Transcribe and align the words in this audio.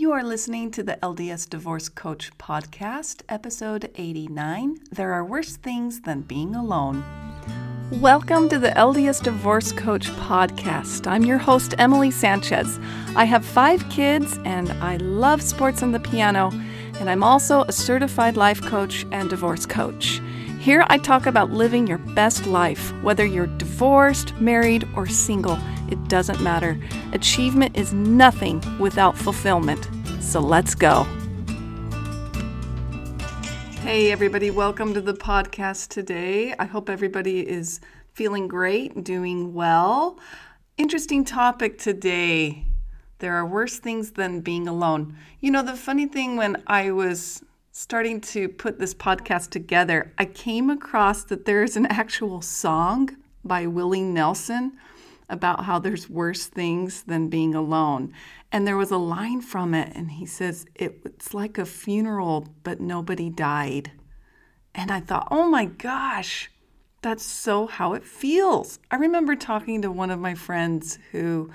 You 0.00 0.12
are 0.12 0.24
listening 0.24 0.70
to 0.70 0.82
the 0.82 0.98
LDS 1.02 1.46
Divorce 1.46 1.90
Coach 1.90 2.30
podcast, 2.38 3.20
episode 3.28 3.90
89 3.96 4.78
There 4.90 5.12
Are 5.12 5.22
Worse 5.22 5.56
Things 5.56 6.00
Than 6.00 6.22
Being 6.22 6.54
Alone. 6.54 7.04
Welcome 8.00 8.48
to 8.48 8.58
the 8.58 8.70
LDS 8.70 9.22
Divorce 9.22 9.72
Coach 9.72 10.08
podcast. 10.12 11.06
I'm 11.06 11.26
your 11.26 11.36
host, 11.36 11.74
Emily 11.76 12.10
Sanchez. 12.10 12.80
I 13.14 13.26
have 13.26 13.44
five 13.44 13.86
kids 13.90 14.38
and 14.46 14.70
I 14.82 14.96
love 14.96 15.42
sports 15.42 15.82
and 15.82 15.94
the 15.94 16.00
piano, 16.00 16.50
and 16.98 17.10
I'm 17.10 17.22
also 17.22 17.64
a 17.64 17.72
certified 17.72 18.38
life 18.38 18.62
coach 18.62 19.04
and 19.12 19.28
divorce 19.28 19.66
coach. 19.66 20.22
Here 20.60 20.86
I 20.88 20.96
talk 20.96 21.26
about 21.26 21.50
living 21.50 21.86
your 21.86 21.98
best 21.98 22.46
life, 22.46 22.90
whether 23.02 23.26
you're 23.26 23.54
divorced, 23.58 24.34
married, 24.40 24.88
or 24.96 25.06
single. 25.06 25.58
It 25.90 26.08
doesn't 26.08 26.40
matter. 26.40 26.78
Achievement 27.12 27.76
is 27.76 27.92
nothing 27.92 28.62
without 28.78 29.18
fulfillment. 29.18 29.88
So 30.20 30.40
let's 30.40 30.74
go. 30.74 31.04
Hey, 33.82 34.12
everybody, 34.12 34.50
welcome 34.52 34.94
to 34.94 35.00
the 35.00 35.14
podcast 35.14 35.88
today. 35.88 36.54
I 36.58 36.64
hope 36.64 36.88
everybody 36.88 37.40
is 37.40 37.80
feeling 38.12 38.46
great, 38.46 39.02
doing 39.02 39.52
well. 39.52 40.20
Interesting 40.76 41.24
topic 41.24 41.78
today. 41.78 42.66
There 43.18 43.34
are 43.34 43.44
worse 43.44 43.78
things 43.78 44.12
than 44.12 44.40
being 44.40 44.68
alone. 44.68 45.16
You 45.40 45.50
know, 45.50 45.62
the 45.62 45.76
funny 45.76 46.06
thing 46.06 46.36
when 46.36 46.62
I 46.66 46.92
was 46.92 47.42
starting 47.72 48.20
to 48.20 48.48
put 48.48 48.78
this 48.78 48.94
podcast 48.94 49.50
together, 49.50 50.12
I 50.18 50.24
came 50.26 50.70
across 50.70 51.24
that 51.24 51.44
there's 51.44 51.76
an 51.76 51.86
actual 51.86 52.42
song 52.42 53.16
by 53.44 53.66
Willie 53.66 54.02
Nelson 54.02 54.72
about 55.30 55.64
how 55.64 55.78
there's 55.78 56.10
worse 56.10 56.46
things 56.46 57.04
than 57.04 57.28
being 57.28 57.54
alone. 57.54 58.12
And 58.52 58.66
there 58.66 58.76
was 58.76 58.90
a 58.90 58.98
line 58.98 59.40
from 59.40 59.74
it, 59.74 59.92
and 59.94 60.10
he 60.12 60.26
says, 60.26 60.66
It's 60.74 61.32
like 61.32 61.56
a 61.56 61.64
funeral, 61.64 62.48
but 62.62 62.80
nobody 62.80 63.30
died. 63.30 63.92
And 64.74 64.90
I 64.90 65.00
thought, 65.00 65.28
oh 65.30 65.48
my 65.48 65.64
gosh, 65.64 66.50
that's 67.02 67.24
so 67.24 67.66
how 67.66 67.94
it 67.94 68.04
feels. 68.04 68.78
I 68.90 68.96
remember 68.96 69.34
talking 69.34 69.82
to 69.82 69.90
one 69.90 70.10
of 70.10 70.18
my 70.18 70.34
friends 70.34 70.98
who 71.12 71.50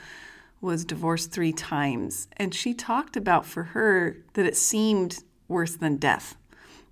was 0.62 0.86
divorced 0.86 1.32
three 1.32 1.54
times, 1.54 2.28
and 2.38 2.54
she 2.54 2.74
talked 2.74 3.16
about 3.16 3.46
for 3.46 3.64
her 3.64 4.18
that 4.34 4.46
it 4.46 4.58
seemed 4.58 5.24
worse 5.48 5.76
than 5.76 5.98
death 5.98 6.36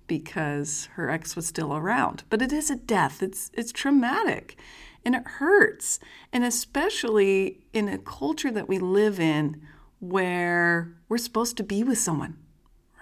because 0.06 0.88
her 0.92 1.10
ex 1.10 1.34
was 1.34 1.46
still 1.46 1.74
around. 1.74 2.22
But 2.30 2.42
it 2.42 2.52
is 2.52 2.70
a 2.70 2.76
death. 2.76 3.22
It's 3.22 3.50
it's 3.54 3.72
traumatic 3.72 4.56
and 5.04 5.14
it 5.14 5.26
hurts. 5.26 6.00
And 6.32 6.44
especially 6.44 7.66
in 7.72 7.88
a 7.88 7.98
culture 7.98 8.50
that 8.50 8.68
we 8.68 8.78
live 8.78 9.20
in 9.20 9.60
where 10.00 10.94
we're 11.08 11.18
supposed 11.18 11.56
to 11.56 11.62
be 11.62 11.82
with 11.82 11.98
someone, 11.98 12.36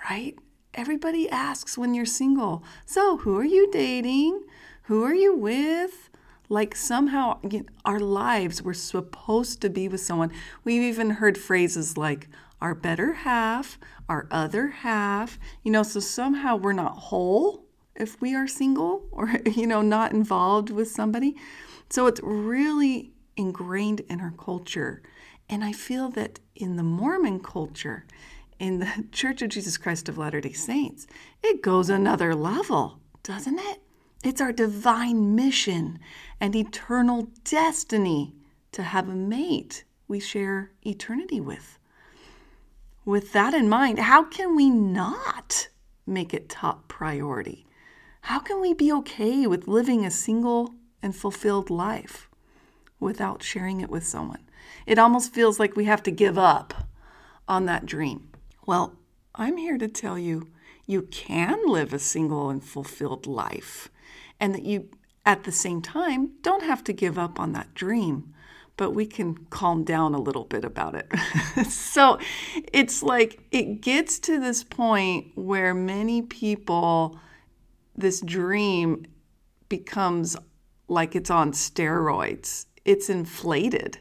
right? 0.09 0.37
Everybody 0.75 1.29
asks 1.29 1.77
when 1.77 1.95
you're 1.95 2.07
single, 2.07 2.65
so 2.87 3.19
who 3.19 3.37
are 3.39 3.45
you 3.45 3.71
dating? 3.71 4.43
Who 4.85 5.05
are 5.05 5.15
you 5.15 5.37
with? 5.37 6.11
Like 6.49 6.77
somehow 6.77 7.39
you 7.49 7.61
know, 7.61 7.67
our 7.85 8.01
lives 8.01 8.63
were 8.63 8.75
supposed 8.75 9.61
to 9.63 9.71
be 9.71 9.89
with 9.89 10.01
someone. 10.01 10.33
We've 10.65 10.83
even 10.83 11.11
heard 11.11 11.39
phrases 11.39 11.97
like 11.97 12.29
our 12.61 12.75
better 12.75 13.13
half, 13.13 13.79
our 14.09 14.29
other 14.31 14.69
half, 14.69 15.39
you 15.63 15.73
know, 15.73 15.83
so 15.83 16.01
somehow 16.01 16.57
we're 16.57 16.73
not 16.73 16.97
whole 16.97 17.65
if 17.97 18.21
we 18.21 18.35
are 18.35 18.47
single 18.47 19.07
or, 19.11 19.41
you 19.47 19.67
know, 19.67 19.83
not 19.83 20.13
involved 20.13 20.71
with 20.71 20.89
somebody. 20.89 21.37
So 21.93 22.07
it's 22.07 22.23
really 22.23 23.13
ingrained 23.37 24.01
in 24.09 24.23
our 24.23 24.33
culture. 24.39 25.03
And 25.51 25.63
I 25.63 25.73
feel 25.73 26.09
that 26.13 26.41
in 26.57 26.77
the 26.77 26.83
Mormon 26.83 27.41
culture, 27.41 28.07
in 28.59 28.79
the 28.79 29.05
Church 29.13 29.43
of 29.43 29.51
Jesus 29.51 29.77
Christ 29.77 30.09
of 30.09 30.17
Latter 30.17 30.41
day 30.41 30.55
Saints, 30.55 31.07
it 31.43 31.61
goes 31.61 31.91
another 31.91 32.35
level, 32.35 32.99
doesn't 33.23 33.59
it? 33.59 33.83
It's 34.25 34.41
our 34.41 34.53
divine 34.53 35.35
mission 35.35 35.99
and 36.41 36.57
eternal 36.57 37.29
destiny 37.45 38.37
to 38.71 38.85
have 38.85 39.11
a 39.11 39.15
mate 39.15 39.85
we 40.09 40.19
share 40.19 40.71
eternity 40.87 41.43
with. 41.43 41.79
With 43.05 43.35
that 43.35 43.53
in 43.53 43.69
mind, 43.69 43.99
how 43.99 44.25
can 44.25 44.57
we 44.57 44.71
not 44.71 45.69
make 46.07 46.33
it 46.33 46.49
top 46.49 46.89
priority? 46.89 47.67
How 48.23 48.39
can 48.39 48.63
we 48.63 48.73
be 48.73 48.91
okay 48.93 49.47
with 49.47 49.69
living 49.69 50.07
a 50.07 50.11
single 50.11 50.73
and 51.03 51.15
fulfilled 51.15 51.71
life 51.71 52.29
without 53.01 53.43
sharing 53.43 53.81
it 53.81 53.91
with 53.91 54.07
someone. 54.07 54.43
It 54.87 54.99
almost 54.99 55.35
feels 55.35 55.59
like 55.59 55.77
we 55.77 55.85
have 55.85 56.03
to 56.05 56.11
give 56.11 56.39
up 56.39 56.89
on 57.49 57.67
that 57.67 57.87
dream. 57.87 58.31
Well, 58.67 58.97
I'm 59.35 59.57
here 59.57 59.79
to 59.79 59.89
tell 59.89 60.19
you 60.19 60.49
you 60.87 61.03
can 61.03 61.67
live 61.67 61.93
a 61.93 61.99
single 61.99 62.51
and 62.51 62.63
fulfilled 62.63 63.27
life, 63.27 63.89
and 64.39 64.55
that 64.55 64.65
you, 64.65 64.89
at 65.25 65.45
the 65.45 65.53
same 65.53 65.81
time, 65.81 66.33
don't 66.43 66.63
have 66.63 66.85
to 66.85 66.93
give 66.93 67.19
up 67.19 67.39
on 67.39 67.53
that 67.53 67.75
dream, 67.75 68.35
but 68.77 68.91
we 68.91 69.07
can 69.07 69.47
calm 69.51 69.85
down 69.85 70.15
a 70.15 70.21
little 70.21 70.45
bit 70.45 70.65
about 70.65 70.95
it. 70.95 71.11
so 71.69 72.19
it's 72.73 73.03
like 73.03 73.41
it 73.51 73.81
gets 73.81 74.19
to 74.21 74.41
this 74.41 74.65
point 74.65 75.29
where 75.35 75.75
many 75.75 76.23
people, 76.23 77.19
this 77.97 78.21
dream 78.21 79.07
becomes 79.69 80.37
like 80.93 81.17
it's 81.17 81.31
on 81.31 81.53
steroids. 81.53 82.67
It's 82.85 83.09
inflated. 83.09 83.99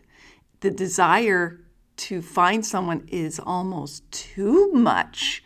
The 0.59 0.71
desire 0.71 1.61
to 1.97 2.21
find 2.21 2.65
someone 2.65 3.07
is 3.07 3.39
almost 3.39 4.11
too 4.11 4.71
much. 4.73 5.43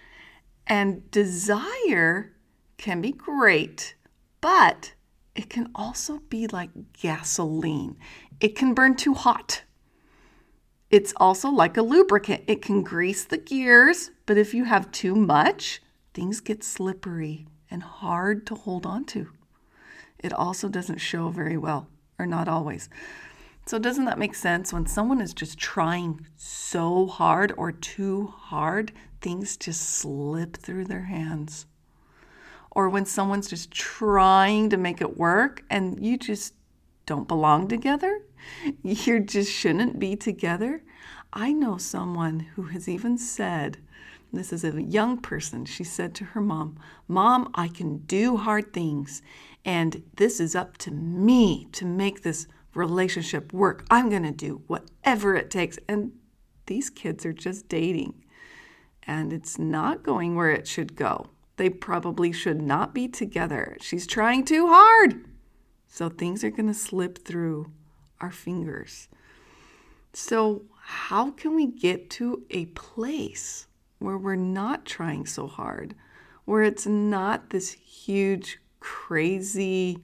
And 0.68 1.10
desire 1.12 2.34
can 2.78 3.02
be 3.02 3.12
great, 3.12 3.96
but 4.42 4.94
it 5.36 5.50
can 5.50 5.70
also 5.76 6.20
be 6.30 6.48
like 6.48 6.72
gasoline. 6.94 7.98
It 8.40 8.56
can 8.56 8.74
burn 8.74 8.96
too 8.96 9.14
hot. 9.14 9.64
It's 10.90 11.14
also 11.18 11.50
like 11.50 11.78
a 11.78 11.82
lubricant. 11.82 12.44
It 12.48 12.62
can 12.62 12.82
grease 12.82 13.26
the 13.26 13.38
gears, 13.38 14.12
but 14.26 14.38
if 14.38 14.54
you 14.54 14.64
have 14.66 14.92
too 14.92 15.16
much, 15.16 15.82
things 16.14 16.40
get 16.40 16.64
slippery 16.64 17.48
and 17.70 17.84
hard 17.84 18.48
to 18.48 18.56
hold 18.56 18.86
on 18.86 19.04
to 19.06 19.30
it 20.20 20.34
also 20.34 20.70
doesn't 20.70 20.98
show 20.98 21.30
very 21.30 21.58
well, 21.58 21.88
or 22.18 22.26
not 22.26 22.48
always. 22.48 22.90
So, 23.66 23.80
doesn't 23.80 24.06
that 24.06 24.20
make 24.20 24.36
sense? 24.36 24.72
When 24.72 24.86
someone 24.86 25.22
is 25.22 25.34
just 25.34 25.58
trying 25.58 26.28
so 26.36 27.08
hard 27.08 27.52
or 27.58 27.72
too 27.72 28.28
hard, 28.28 28.92
things 29.22 29.58
just 29.58 29.81
slip 29.81 30.58
through 30.58 30.86
their 30.86 31.06
hands. 31.06 31.66
Or 32.72 32.90
when 32.90 33.06
someone's 33.06 33.50
just 33.50 33.72
trying 33.72 34.70
to 34.70 34.78
make 34.78 35.02
it 35.02 35.18
work 35.18 35.64
and 35.70 36.06
you 36.06 36.18
just 36.18 36.53
don't 37.08 37.28
belong 37.28 37.68
together, 37.68 38.22
you 38.84 39.20
just 39.20 39.52
shouldn't 39.52 39.97
be 39.97 40.16
together. 40.16 40.84
I 41.34 41.52
know 41.52 41.78
someone 41.78 42.42
who 42.56 42.64
has 42.64 42.88
even 42.88 43.18
said, 43.18 43.78
this 44.32 44.53
is 44.53 44.64
a 44.64 44.82
young 44.82 45.18
person, 45.18 45.66
she 45.66 45.84
said 45.84 46.14
to 46.16 46.26
her 46.26 46.42
mom, 46.42 46.78
Mom, 47.08 47.50
I 47.56 47.68
can 47.68 48.00
do 48.00 48.38
hard 48.38 48.74
things 48.74 49.22
and 49.66 50.03
this 50.16 50.40
is 50.40 50.56
up 50.56 50.78
to 50.78 50.92
me 50.92 51.68
to 51.72 51.86
make 51.86 52.22
this 52.22 52.48
relationship 52.76 53.52
work. 53.52 53.84
I'm 53.90 54.09
going 54.09 54.24
to 54.24 54.31
do 54.31 54.62
whatever 54.68 55.36
it 55.36 55.50
takes. 55.50 55.80
And 55.90 56.12
these 56.68 56.92
kids 56.92 57.26
are 57.26 57.34
just 57.34 57.68
dating. 57.68 58.24
And 59.03 59.34
it's 59.34 59.58
not 59.58 60.03
going 60.03 60.36
where 60.36 60.52
it 60.52 60.68
should 60.68 60.96
go. 60.96 61.28
They 61.58 61.70
probably 61.70 62.31
should 62.31 62.62
not 62.62 62.94
be 62.94 63.08
together. 63.08 63.78
She's 63.81 64.06
trying 64.06 64.46
too 64.46 64.68
hard. 64.68 65.26
So 65.88 66.09
things 66.09 66.44
are 66.44 66.52
going 66.52 66.68
to 66.68 66.74
slip 66.74 67.26
through 67.26 67.72
our 68.22 68.32
fingers. 68.32 69.08
So, 70.14 70.64
how 70.80 71.32
can 71.32 71.56
we 71.56 71.66
get 71.66 72.09
to 72.12 72.44
a 72.52 72.66
place 72.68 73.68
where 74.00 74.18
we're 74.18 74.36
not 74.36 74.85
trying 74.85 75.26
so 75.26 75.47
hard, 75.47 75.96
where 76.46 76.62
it's 76.62 76.85
not 76.85 77.50
this 77.50 77.72
huge 77.72 78.59
crazy, 78.85 79.97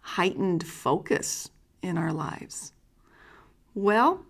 heightened 0.00 0.66
focus 0.66 1.50
in 1.82 1.96
our 1.96 2.12
lives? 2.12 2.72
Well, 3.76 4.24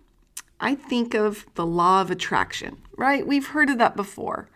I 0.59 0.75
think 0.75 1.15
of 1.15 1.47
the 1.55 1.65
law 1.65 2.01
of 2.01 2.11
attraction, 2.11 2.77
right? 2.97 3.25
We've 3.25 3.47
heard 3.47 3.67
of 3.71 3.79
that 3.79 3.95
before. 3.95 4.47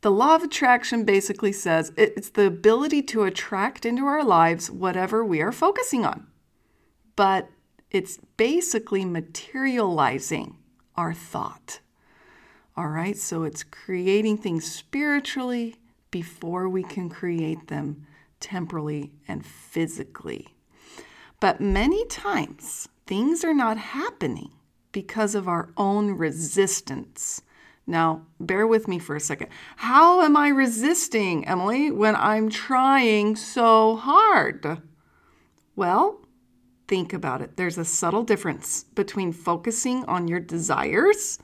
The 0.00 0.10
law 0.10 0.36
of 0.36 0.42
attraction 0.42 1.04
basically 1.04 1.52
says 1.52 1.92
it's 1.98 2.30
the 2.30 2.46
ability 2.46 3.02
to 3.02 3.24
attract 3.24 3.84
into 3.84 4.06
our 4.06 4.24
lives 4.24 4.70
whatever 4.70 5.22
we 5.22 5.42
are 5.42 5.52
focusing 5.52 6.06
on. 6.06 6.26
But 7.14 7.50
it's 7.90 8.18
basically 8.38 9.04
materializing 9.04 10.56
our 10.96 11.12
thought. 11.12 11.80
All 12.74 12.88
right, 12.88 13.18
so 13.18 13.42
it's 13.42 13.64
creating 13.64 14.38
things 14.38 14.70
spiritually 14.72 15.76
before 16.10 16.70
we 16.70 16.84
can 16.84 17.10
create 17.10 17.66
them 17.66 18.06
temporally, 18.40 19.12
and 19.26 19.44
physically. 19.44 20.48
But 21.40 21.60
many 21.60 22.04
times, 22.06 22.88
things 23.06 23.44
are 23.44 23.54
not 23.54 23.78
happening 23.78 24.50
because 24.92 25.34
of 25.34 25.48
our 25.48 25.70
own 25.76 26.12
resistance. 26.12 27.42
Now, 27.86 28.26
bear 28.38 28.66
with 28.66 28.88
me 28.88 28.98
for 28.98 29.16
a 29.16 29.20
second. 29.20 29.48
How 29.76 30.20
am 30.22 30.36
I 30.36 30.48
resisting, 30.48 31.46
Emily, 31.46 31.90
when 31.90 32.16
I'm 32.16 32.50
trying 32.50 33.36
so 33.36 33.96
hard? 33.96 34.82
Well, 35.76 36.20
think 36.86 37.12
about 37.12 37.40
it. 37.42 37.56
There's 37.56 37.78
a 37.78 37.84
subtle 37.84 38.24
difference 38.24 38.84
between 38.94 39.32
focusing 39.32 40.04
on 40.06 40.28
your 40.28 40.40
desires 40.40 41.38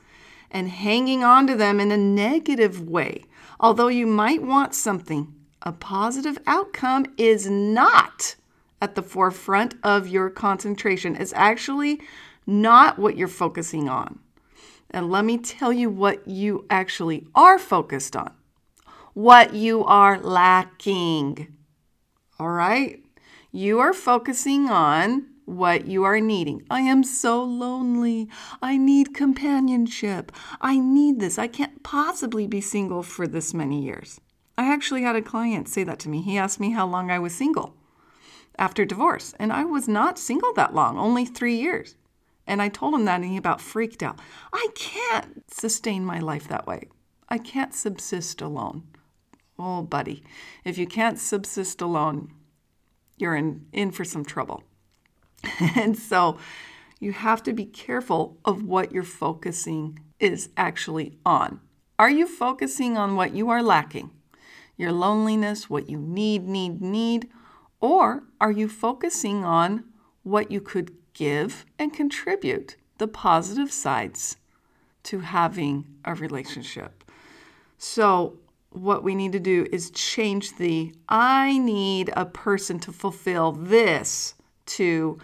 and 0.51 0.69
hanging 0.69 1.23
on 1.23 1.47
to 1.47 1.55
them 1.55 1.79
in 1.79 1.91
a 1.91 1.97
negative 1.97 2.81
way. 2.81 3.25
Although 3.59 3.87
you 3.87 4.05
might 4.05 4.41
want 4.41 4.73
something, 4.73 5.33
a 5.65 5.71
positive 5.71 6.37
outcome 6.45 7.05
is 7.17 7.49
not 7.49 8.35
at 8.81 8.95
the 8.95 9.01
forefront 9.01 9.73
of 9.83 10.07
your 10.07 10.29
concentration. 10.29 11.15
It's 11.15 11.33
actually 11.33 12.01
not 12.45 12.99
what 12.99 13.17
you're 13.17 13.27
focusing 13.27 13.89
on. 13.89 14.19
And 14.91 15.09
let 15.09 15.25
me 15.25 15.37
tell 15.39 15.73
you 15.73 15.89
what 15.89 16.27
you 16.27 16.65
actually 16.69 17.25
are 17.33 17.57
focused 17.57 18.15
on, 18.15 18.31
what 19.13 19.53
you 19.55 19.83
are 19.85 20.19
lacking. 20.19 21.47
All 22.39 22.51
right? 22.51 23.01
You 23.51 23.79
are 23.79 23.93
focusing 23.93 24.69
on 24.69 25.25
what 25.45 25.87
you 25.87 26.03
are 26.03 26.19
needing. 26.19 26.63
I 26.69 26.81
am 26.81 27.03
so 27.03 27.43
lonely. 27.43 28.27
I 28.61 28.77
need 28.77 29.13
companionship. 29.13 30.31
I 30.61 30.77
need 30.77 31.19
this. 31.19 31.39
I 31.39 31.47
can't 31.47 31.81
possibly 31.83 32.47
be 32.47 32.61
single 32.61 33.03
for 33.03 33.27
this 33.27 33.53
many 33.53 33.83
years. 33.83 34.19
I 34.57 34.71
actually 34.71 35.03
had 35.03 35.15
a 35.15 35.21
client 35.21 35.67
say 35.67 35.83
that 35.83 35.99
to 35.99 36.09
me. 36.09 36.21
He 36.21 36.37
asked 36.37 36.59
me 36.59 36.71
how 36.71 36.87
long 36.87 37.11
I 37.11 37.19
was 37.19 37.35
single 37.35 37.75
after 38.57 38.85
divorce, 38.85 39.33
and 39.37 39.51
I 39.51 39.65
was 39.65 39.87
not 39.87 40.17
single 40.17 40.53
that 40.53 40.73
long, 40.73 40.97
only 40.97 41.25
three 41.25 41.55
years. 41.55 41.95
And 42.47 42.61
I 42.61 42.69
told 42.69 42.93
him 42.93 43.05
that, 43.05 43.21
and 43.21 43.29
he 43.31 43.37
about 43.37 43.59
freaked 43.59 44.03
out. 44.03 44.19
I 44.53 44.67
can't 44.75 45.43
sustain 45.51 46.05
my 46.05 46.19
life 46.19 46.47
that 46.47 46.67
way. 46.67 46.89
I 47.27 47.37
can't 47.37 47.73
subsist 47.73 48.41
alone. 48.41 48.83
Oh, 49.57 49.81
buddy, 49.81 50.23
if 50.63 50.77
you 50.77 50.85
can't 50.85 51.19
subsist 51.19 51.81
alone, 51.81 52.31
you're 53.17 53.35
in, 53.35 53.65
in 53.73 53.91
for 53.91 54.03
some 54.03 54.23
trouble. 54.23 54.63
and 55.75 55.97
so 55.97 56.37
you 56.99 57.13
have 57.13 57.41
to 57.43 57.53
be 57.53 57.65
careful 57.65 58.37
of 58.45 58.63
what 58.63 58.91
you're 58.91 59.03
focusing 59.03 59.99
is 60.19 60.49
actually 60.55 61.17
on. 61.25 61.61
Are 61.97 62.09
you 62.09 62.27
focusing 62.27 62.97
on 62.97 63.15
what 63.15 63.33
you 63.33 63.49
are 63.49 63.63
lacking? 63.63 64.11
Your 64.77 64.91
loneliness, 64.91 65.69
what 65.69 65.89
you 65.89 65.97
need, 65.97 66.47
need, 66.47 66.81
need? 66.81 67.29
Or 67.79 68.23
are 68.41 68.51
you 68.51 68.67
focusing 68.67 69.43
on 69.43 69.85
what 70.23 70.51
you 70.51 70.59
could 70.59 70.91
give 71.13 71.65
and 71.79 71.93
contribute 71.93 72.75
the 72.97 73.07
positive 73.07 73.71
sides 73.71 74.37
to 75.03 75.19
having 75.19 75.85
a 76.03 76.13
relationship. 76.13 77.03
So, 77.77 78.39
what 78.69 79.03
we 79.03 79.15
need 79.15 79.31
to 79.31 79.39
do 79.39 79.65
is 79.71 79.89
change 79.91 80.57
the 80.57 80.93
I 81.07 81.57
need 81.59 82.11
a 82.17 82.25
person 82.25 82.79
to 82.79 82.91
fulfill 82.91 83.53
this 83.53 84.35
to 84.65 85.17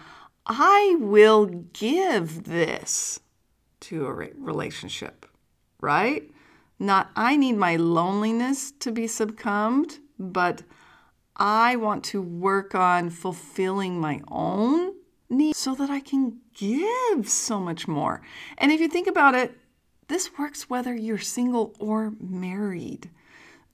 I 0.46 0.96
will 0.98 1.46
give 1.46 2.44
this 2.44 3.20
to 3.80 4.06
a 4.06 4.12
relationship, 4.12 5.26
right? 5.80 6.30
Not 6.82 7.12
I 7.14 7.36
need 7.36 7.52
my 7.52 7.76
loneliness 7.76 8.72
to 8.80 8.90
be 8.90 9.06
succumbed, 9.06 10.00
but 10.18 10.64
I 11.36 11.76
want 11.76 12.02
to 12.06 12.20
work 12.20 12.74
on 12.74 13.08
fulfilling 13.08 14.00
my 14.00 14.20
own 14.26 14.94
need 15.30 15.54
so 15.54 15.76
that 15.76 15.90
I 15.90 16.00
can 16.00 16.40
give 16.52 17.28
so 17.28 17.60
much 17.60 17.86
more. 17.86 18.20
And 18.58 18.72
if 18.72 18.80
you 18.80 18.88
think 18.88 19.06
about 19.06 19.36
it, 19.36 19.56
this 20.08 20.36
works 20.36 20.68
whether 20.68 20.92
you're 20.92 21.18
single 21.18 21.72
or 21.78 22.14
married. 22.18 23.10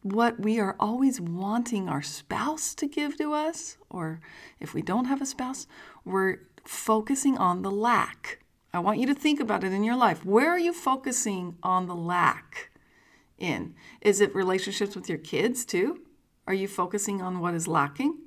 What 0.02 0.38
we 0.38 0.60
are 0.60 0.76
always 0.78 1.18
wanting 1.18 1.88
our 1.88 2.02
spouse 2.02 2.74
to 2.74 2.86
give 2.86 3.16
to 3.16 3.32
us, 3.32 3.78
or 3.88 4.20
if 4.60 4.74
we 4.74 4.82
don't 4.82 5.06
have 5.06 5.22
a 5.22 5.26
spouse, 5.26 5.66
we're 6.04 6.40
focusing 6.62 7.38
on 7.38 7.62
the 7.62 7.70
lack. 7.70 8.40
I 8.74 8.80
want 8.80 8.98
you 8.98 9.06
to 9.06 9.14
think 9.14 9.40
about 9.40 9.64
it 9.64 9.72
in 9.72 9.82
your 9.82 9.96
life. 9.96 10.26
Where 10.26 10.50
are 10.50 10.58
you 10.58 10.74
focusing 10.74 11.56
on 11.62 11.86
the 11.86 11.96
lack 11.96 12.68
in? 13.38 13.74
Is 14.00 14.20
it 14.20 14.34
relationships 14.34 14.94
with 14.94 15.08
your 15.08 15.18
kids 15.18 15.64
too? 15.64 16.00
Are 16.46 16.54
you 16.54 16.68
focusing 16.68 17.20
on 17.20 17.40
what 17.40 17.54
is 17.54 17.68
lacking? 17.68 18.18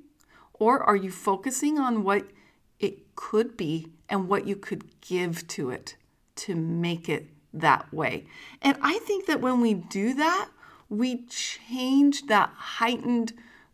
Or 0.52 0.82
are 0.82 0.96
you 0.96 1.10
focusing 1.10 1.78
on 1.78 2.04
what 2.04 2.30
it 2.78 3.14
could 3.14 3.56
be 3.56 3.88
and 4.08 4.28
what 4.28 4.46
you 4.46 4.56
could 4.56 5.00
give 5.00 5.46
to 5.48 5.70
it 5.70 5.96
to 6.34 6.54
make 6.54 7.08
it 7.08 7.28
that 7.54 7.92
way. 7.92 8.26
And 8.60 8.76
I 8.82 8.98
think 9.00 9.26
that 9.26 9.40
when 9.40 9.60
we 9.60 9.74
do 9.74 10.14
that, 10.14 10.48
we 10.88 11.24
change 11.26 12.26
that 12.26 12.50
heightened, 12.54 13.32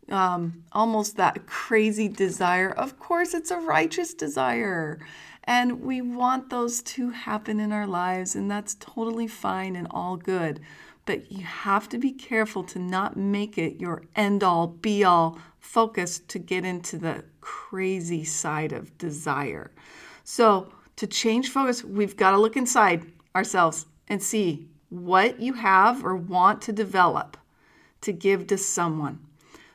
um, 0.09 0.63
almost 0.71 1.17
that 1.17 1.45
crazy 1.47 2.07
desire. 2.07 2.69
Of 2.69 2.99
course, 2.99 3.33
it's 3.33 3.51
a 3.51 3.57
righteous 3.57 4.13
desire. 4.13 4.99
And 5.45 5.81
we 5.81 6.01
want 6.01 6.49
those 6.49 6.81
to 6.83 7.09
happen 7.09 7.59
in 7.59 7.71
our 7.71 7.87
lives, 7.87 8.35
and 8.35 8.51
that's 8.51 8.75
totally 8.75 9.27
fine 9.27 9.75
and 9.75 9.87
all 9.89 10.15
good. 10.15 10.59
But 11.09 11.31
you 11.31 11.43
have 11.43 11.89
to 11.89 11.97
be 11.97 12.11
careful 12.11 12.63
to 12.65 12.77
not 12.77 13.17
make 13.17 13.57
it 13.57 13.81
your 13.81 14.03
end 14.15 14.43
all, 14.43 14.67
be 14.67 15.03
all 15.03 15.39
focus 15.57 16.19
to 16.27 16.37
get 16.37 16.63
into 16.63 16.99
the 16.99 17.25
crazy 17.41 18.23
side 18.23 18.73
of 18.73 18.95
desire. 18.99 19.71
So, 20.23 20.71
to 20.97 21.07
change 21.07 21.49
focus, 21.49 21.83
we've 21.83 22.15
got 22.15 22.29
to 22.29 22.37
look 22.37 22.55
inside 22.55 23.11
ourselves 23.35 23.87
and 24.07 24.21
see 24.21 24.67
what 24.89 25.39
you 25.39 25.53
have 25.53 26.05
or 26.05 26.15
want 26.15 26.61
to 26.61 26.71
develop 26.71 27.37
to 28.01 28.13
give 28.13 28.45
to 28.45 28.57
someone. 28.59 29.17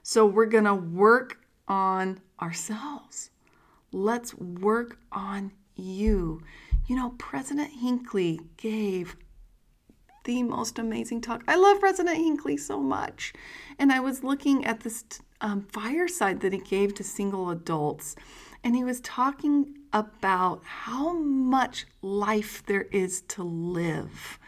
So, 0.04 0.24
we're 0.24 0.46
going 0.46 0.66
to 0.66 0.74
work 0.76 1.40
on 1.66 2.20
ourselves. 2.40 3.30
Let's 3.90 4.34
work 4.34 5.00
on 5.10 5.50
you. 5.74 6.42
You 6.86 6.94
know, 6.94 7.16
President 7.18 7.72
Hinckley 7.72 8.38
gave 8.56 9.16
the 10.24 10.42
most 10.42 10.78
amazing 10.78 11.20
talk. 11.20 11.42
I 11.46 11.56
love 11.56 11.80
President 11.80 12.16
Hinckley 12.16 12.56
so 12.56 12.80
much. 12.80 13.32
And 13.78 13.92
I 13.92 14.00
was 14.00 14.24
looking 14.24 14.64
at 14.64 14.80
this 14.80 15.04
um, 15.40 15.66
fireside 15.70 16.40
that 16.40 16.52
he 16.52 16.58
gave 16.58 16.94
to 16.94 17.04
single 17.04 17.50
adults, 17.50 18.16
and 18.62 18.74
he 18.74 18.84
was 18.84 19.00
talking 19.00 19.74
about 19.92 20.62
how 20.64 21.12
much 21.12 21.86
life 22.02 22.62
there 22.66 22.86
is 22.90 23.20
to 23.22 23.42
live. 23.42 24.38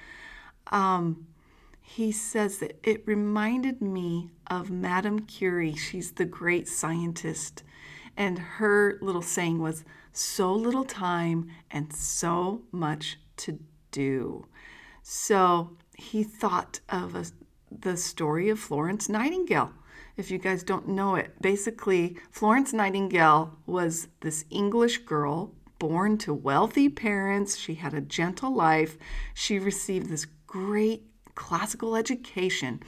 Um, 0.73 1.27
he 1.81 2.11
says 2.11 2.59
that 2.59 2.79
it 2.83 3.07
reminded 3.07 3.81
me 3.81 4.31
of 4.49 4.71
Madame 4.71 5.21
Curie. 5.21 5.77
She's 5.77 6.13
the 6.13 6.25
great 6.25 6.67
scientist. 6.67 7.63
And 8.17 8.39
her 8.39 8.99
little 9.03 9.23
saying 9.23 9.61
was, 9.61 9.85
so 10.13 10.53
little 10.53 10.85
time 10.85 11.51
and 11.71 11.93
so 11.93 12.63
much 12.73 13.19
to 13.37 13.59
do. 13.91 14.47
So 15.09 15.77
he 15.97 16.23
thought 16.25 16.81
of 16.89 17.15
a, 17.15 17.27
the 17.71 17.97
story 17.97 18.49
of 18.49 18.59
Florence 18.59 19.09
Nightingale 19.09 19.73
if 20.17 20.31
you 20.31 20.39
guys 20.39 20.63
don't 20.63 20.89
know 20.89 21.15
it, 21.15 21.41
basically, 21.43 22.17
Florence 22.31 22.73
Nightingale 22.73 23.59
was 23.67 24.09
this 24.21 24.47
English 24.51 24.99
girl 24.99 25.53
born 25.79 26.17
to 26.19 26.33
wealthy 26.33 26.89
parents. 26.89 27.57
She 27.57 27.75
had 27.75 27.93
a 27.93 28.01
gentle 28.01 28.55
life. 28.55 28.97
She 29.35 29.59
received 29.59 30.09
this 30.09 30.27
great 30.47 31.03
classical 31.35 31.97
education, 31.97 32.83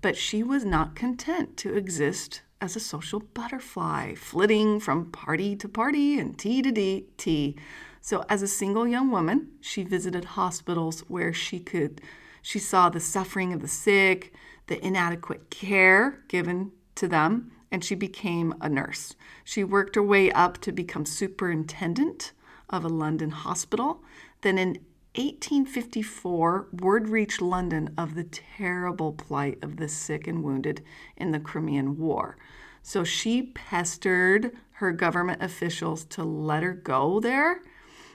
but 0.00 0.16
she 0.16 0.42
was 0.42 0.64
not 0.64 0.96
content 0.96 1.58
to 1.58 1.76
exist 1.76 2.40
as 2.62 2.76
a 2.76 2.80
social 2.80 3.20
butterfly, 3.20 4.14
flitting 4.14 4.80
from 4.80 5.10
party 5.10 5.54
to 5.56 5.68
party 5.68 6.18
and 6.18 6.38
tea 6.38 6.62
to 6.62 7.04
tea. 7.18 7.56
So, 8.00 8.24
as 8.28 8.42
a 8.42 8.48
single 8.48 8.88
young 8.88 9.10
woman, 9.10 9.52
she 9.60 9.82
visited 9.82 10.24
hospitals 10.24 11.00
where 11.08 11.32
she 11.32 11.60
could, 11.60 12.00
she 12.42 12.58
saw 12.58 12.88
the 12.88 13.00
suffering 13.00 13.52
of 13.52 13.60
the 13.60 13.68
sick, 13.68 14.32
the 14.66 14.84
inadequate 14.84 15.50
care 15.50 16.22
given 16.28 16.72
to 16.94 17.06
them, 17.06 17.52
and 17.70 17.84
she 17.84 17.94
became 17.94 18.54
a 18.60 18.68
nurse. 18.68 19.14
She 19.44 19.64
worked 19.64 19.96
her 19.96 20.02
way 20.02 20.32
up 20.32 20.58
to 20.62 20.72
become 20.72 21.04
superintendent 21.04 22.32
of 22.68 22.84
a 22.84 22.88
London 22.88 23.30
hospital. 23.30 24.02
Then 24.40 24.58
in 24.58 24.68
1854, 25.16 26.68
word 26.72 27.08
reached 27.08 27.42
London 27.42 27.92
of 27.98 28.14
the 28.14 28.24
terrible 28.24 29.12
plight 29.12 29.58
of 29.62 29.76
the 29.76 29.88
sick 29.88 30.26
and 30.26 30.42
wounded 30.42 30.82
in 31.16 31.32
the 31.32 31.40
Crimean 31.40 31.98
War. 31.98 32.36
So 32.82 33.04
she 33.04 33.42
pestered 33.42 34.56
her 34.74 34.92
government 34.92 35.42
officials 35.42 36.04
to 36.06 36.24
let 36.24 36.62
her 36.62 36.72
go 36.72 37.20
there 37.20 37.60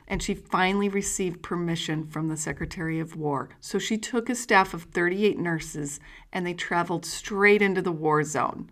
and 0.07 0.21
she 0.21 0.33
finally 0.33 0.89
received 0.89 1.41
permission 1.41 2.05
from 2.05 2.27
the 2.27 2.38
Secretary 2.38 3.00
of 3.00 3.15
War. 3.15 3.50
So 3.59 3.79
she 3.79 3.97
took 3.97 4.29
a 4.29 4.35
staff 4.35 4.74
of 4.74 4.83
38 4.83 5.38
nurses 5.38 6.00
and 6.31 6.45
they 6.45 6.53
traveled 6.53 7.05
straight 7.05 7.62
into 7.62 7.81
the 7.81 7.91
war 7.91 8.24
zone. 8.24 8.69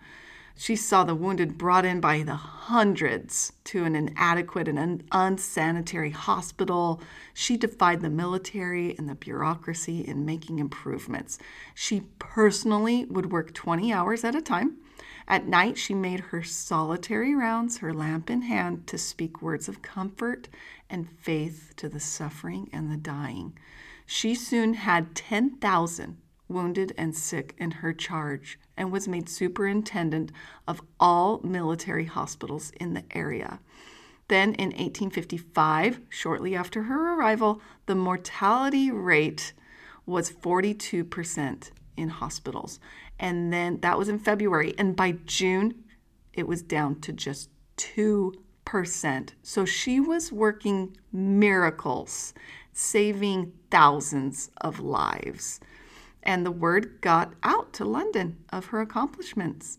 She 0.56 0.75
saw 0.75 1.04
the 1.04 1.16
wounded 1.16 1.58
brought 1.58 1.84
in 1.84 2.00
by 2.00 2.22
the 2.22 2.36
hundreds 2.36 3.54
to 3.66 3.86
an 3.86 3.96
inadequate 3.96 4.68
and 4.68 5.04
unsanitary 5.12 6.12
hospital. 6.12 7.02
She 7.34 7.58
defied 7.58 8.02
the 8.02 8.10
military 8.10 8.96
and 8.98 9.10
the 9.10 9.16
bureaucracy 9.16 10.02
in 10.02 10.25
making 10.25 10.60
improvements. 10.60 11.40
She 11.74 12.02
personally 12.20 13.06
would 13.06 13.32
work 13.32 13.54
20 13.54 13.92
hours 13.92 14.24
at 14.24 14.36
a 14.36 14.42
time. 14.42 14.78
At 15.28 15.48
night, 15.48 15.78
she 15.78 15.94
made 15.94 16.20
her 16.20 16.44
solitary 16.44 17.34
rounds, 17.34 17.78
her 17.78 17.94
lamp 17.94 18.30
in 18.30 18.44
hand, 18.44 18.88
to 18.88 18.98
speak 18.98 19.42
words 19.42 19.70
of 19.70 19.82
comfort 19.82 20.50
and 20.90 21.10
faith 21.10 21.74
to 21.78 21.88
the 21.88 22.00
suffering 22.00 22.70
and 22.74 22.92
the 22.92 22.98
dying. 22.98 23.58
She 24.06 24.36
soon 24.36 24.74
had 24.74 25.16
10,000 25.16 26.18
wounded 26.50 26.94
and 26.98 27.16
sick 27.16 27.56
in 27.58 27.72
her 27.72 27.94
charge 27.94 28.60
and 28.76 28.92
was 28.92 29.08
made 29.08 29.30
superintendent 29.30 30.32
of 30.68 30.82
all 31.00 31.40
military 31.44 32.06
hospitals 32.06 32.72
in 32.80 32.94
the 32.94 33.04
area. 33.12 33.60
Then 34.28 34.54
in 34.56 34.70
1855, 34.70 36.02
shortly 36.10 36.56
after 36.56 36.84
her 36.84 37.16
arrival, 37.16 37.62
the 37.86 37.96
mortality 37.96 38.92
rate 38.92 39.54
was 40.06 40.32
42% 40.32 41.72
in 41.96 42.10
hospitals. 42.10 42.80
And 43.24 43.53
then 43.53 43.80
that 43.80 43.98
was 43.98 44.10
in 44.10 44.20
February. 44.20 44.75
And 44.77 44.98
by 44.98 45.13
June, 45.25 45.86
it 46.34 46.46
was 46.46 46.62
down 46.62 47.00
to 47.00 47.13
just 47.13 47.50
2%. 47.77 49.30
So 49.42 49.63
she 49.63 50.01
was 50.01 50.34
working 50.34 50.98
miracles, 51.13 52.34
saving 52.74 53.53
thousands 53.72 54.51
of 54.60 54.82
lives. 54.82 55.62
And 56.22 56.46
the 56.46 56.51
word 56.51 57.00
got 57.00 57.34
out 57.44 57.72
to 57.74 57.86
London 57.86 58.39
of 58.50 58.65
her 58.68 58.82
accomplishments. 58.82 59.77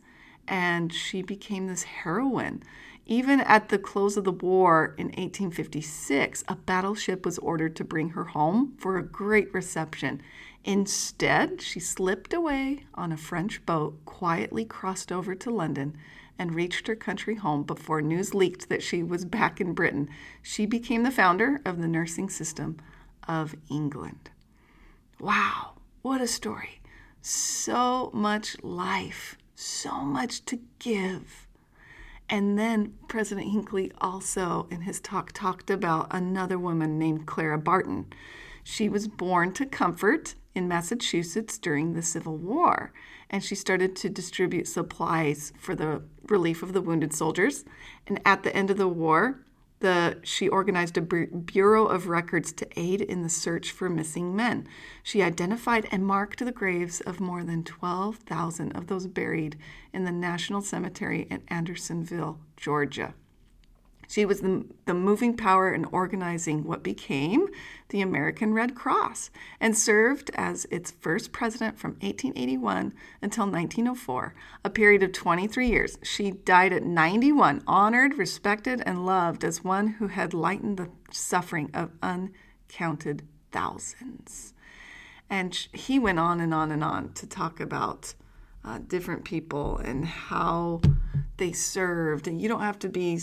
And 0.48 0.90
she 0.90 1.20
became 1.20 1.66
this 1.66 1.82
heroine. 1.82 2.62
Even 3.04 3.40
at 3.42 3.68
the 3.68 3.78
close 3.78 4.16
of 4.16 4.24
the 4.24 4.32
war 4.32 4.94
in 4.96 5.08
1856, 5.08 6.44
a 6.48 6.56
battleship 6.56 7.26
was 7.26 7.38
ordered 7.40 7.76
to 7.76 7.84
bring 7.84 8.10
her 8.10 8.24
home 8.24 8.72
for 8.78 8.96
a 8.96 9.02
great 9.02 9.52
reception. 9.52 10.22
Instead, 10.64 11.60
she 11.60 11.78
slipped 11.78 12.32
away 12.32 12.86
on 12.94 13.12
a 13.12 13.18
French 13.18 13.64
boat, 13.66 14.02
quietly 14.06 14.64
crossed 14.64 15.12
over 15.12 15.34
to 15.34 15.50
London, 15.50 15.94
and 16.38 16.54
reached 16.54 16.86
her 16.86 16.96
country 16.96 17.34
home 17.34 17.62
before 17.62 18.00
news 18.00 18.32
leaked 18.32 18.70
that 18.70 18.82
she 18.82 19.02
was 19.02 19.26
back 19.26 19.60
in 19.60 19.74
Britain. 19.74 20.08
She 20.42 20.64
became 20.64 21.02
the 21.02 21.10
founder 21.10 21.60
of 21.66 21.80
the 21.80 21.86
nursing 21.86 22.30
system 22.30 22.78
of 23.28 23.54
England. 23.70 24.30
Wow, 25.20 25.74
what 26.00 26.22
a 26.22 26.26
story! 26.26 26.80
So 27.20 28.10
much 28.14 28.56
life, 28.62 29.36
so 29.54 30.00
much 30.00 30.44
to 30.46 30.60
give. 30.78 31.46
And 32.28 32.58
then 32.58 32.94
President 33.06 33.52
Hinckley 33.52 33.92
also, 34.00 34.66
in 34.70 34.82
his 34.82 34.98
talk, 34.98 35.32
talked 35.32 35.70
about 35.70 36.06
another 36.10 36.58
woman 36.58 36.98
named 36.98 37.26
Clara 37.26 37.58
Barton. 37.58 38.06
She 38.62 38.88
was 38.88 39.08
born 39.08 39.52
to 39.52 39.66
comfort 39.66 40.34
in 40.54 40.68
Massachusetts 40.68 41.58
during 41.58 41.92
the 41.92 42.02
Civil 42.02 42.36
War, 42.36 42.92
and 43.30 43.42
she 43.42 43.54
started 43.54 43.96
to 43.96 44.08
distribute 44.08 44.68
supplies 44.68 45.52
for 45.58 45.74
the 45.74 46.02
relief 46.28 46.62
of 46.62 46.72
the 46.72 46.80
wounded 46.80 47.12
soldiers. 47.12 47.64
And 48.06 48.20
at 48.24 48.42
the 48.42 48.54
end 48.54 48.70
of 48.70 48.76
the 48.76 48.88
war, 48.88 49.44
the, 49.80 50.18
she 50.22 50.48
organized 50.48 50.96
a 50.96 51.02
Bureau 51.02 51.86
of 51.86 52.08
Records 52.08 52.52
to 52.54 52.68
aid 52.76 53.02
in 53.02 53.22
the 53.22 53.28
search 53.28 53.70
for 53.70 53.90
missing 53.90 54.34
men. 54.34 54.66
She 55.02 55.22
identified 55.22 55.86
and 55.90 56.06
marked 56.06 56.42
the 56.42 56.52
graves 56.52 57.00
of 57.02 57.20
more 57.20 57.44
than 57.44 57.64
12,000 57.64 58.72
of 58.72 58.86
those 58.86 59.06
buried 59.06 59.58
in 59.92 60.04
the 60.04 60.12
National 60.12 60.62
Cemetery 60.62 61.26
in 61.30 61.42
Andersonville, 61.48 62.38
Georgia. 62.56 63.14
She 64.08 64.24
was 64.24 64.40
the, 64.40 64.64
the 64.86 64.94
moving 64.94 65.36
power 65.36 65.72
in 65.72 65.84
organizing 65.86 66.64
what 66.64 66.82
became 66.82 67.48
the 67.88 68.00
American 68.00 68.54
Red 68.54 68.74
Cross 68.74 69.30
and 69.60 69.76
served 69.76 70.30
as 70.34 70.66
its 70.70 70.90
first 70.90 71.32
president 71.32 71.78
from 71.78 71.92
1881 71.92 72.92
until 73.22 73.44
1904, 73.44 74.34
a 74.64 74.70
period 74.70 75.02
of 75.02 75.12
23 75.12 75.68
years. 75.68 75.98
She 76.02 76.30
died 76.30 76.72
at 76.72 76.82
91, 76.82 77.62
honored, 77.66 78.18
respected, 78.18 78.82
and 78.84 79.06
loved 79.06 79.44
as 79.44 79.64
one 79.64 79.88
who 79.88 80.08
had 80.08 80.34
lightened 80.34 80.78
the 80.78 80.90
suffering 81.10 81.70
of 81.72 81.90
uncounted 82.02 83.22
thousands. 83.52 84.54
And 85.30 85.54
he 85.72 85.98
went 85.98 86.18
on 86.18 86.40
and 86.40 86.52
on 86.52 86.70
and 86.70 86.84
on 86.84 87.12
to 87.14 87.26
talk 87.26 87.60
about 87.60 88.14
uh, 88.64 88.78
different 88.86 89.24
people 89.24 89.78
and 89.78 90.04
how 90.04 90.80
they 91.36 91.52
served. 91.52 92.26
And 92.26 92.40
you 92.40 92.48
don't 92.48 92.60
have 92.60 92.78
to 92.80 92.88
be 92.88 93.18